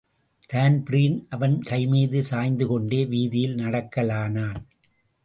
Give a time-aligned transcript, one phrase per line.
[0.49, 4.61] Dan Breen அவன் கைமீது சாய்ந்து கொண்டே வீதியில் நடக்கலானான்.